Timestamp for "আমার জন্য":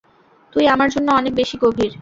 0.67-1.07